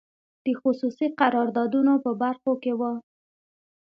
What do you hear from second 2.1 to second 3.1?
برخو کې وو.